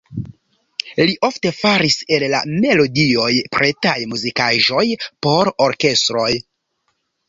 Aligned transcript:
Li 1.09 1.13
ofte 1.29 1.51
faris 1.57 1.99
el 2.17 2.25
la 2.35 2.41
melodioj 2.65 3.29
pretaj 3.59 3.97
muzikaĵoj 4.17 4.87
por 5.27 5.57
orkestroj. 5.71 6.31